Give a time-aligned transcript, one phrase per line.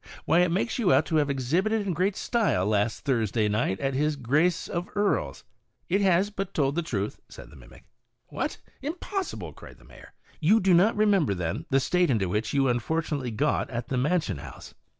[0.25, 3.79] Why, it makes you out to have ex hibited in great style last Thursday night
[3.79, 5.43] at his G race of 's!"
[5.89, 7.85] "It has but told the truth," said the mimic.
[8.29, 8.57] "What?
[8.81, 10.13] impossi ble!" cried the Mayor.
[10.39, 14.39] "You do not remember, then, the state into which you unfortunately got at the Mansion
[14.39, 14.73] House?"